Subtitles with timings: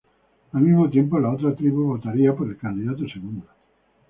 [0.53, 3.45] Al mismo tiempo, la otra tribu votaría por el candidato segundo.